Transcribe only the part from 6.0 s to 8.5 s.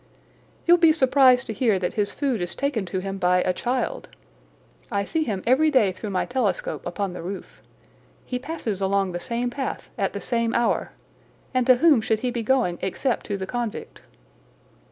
my telescope upon the roof. He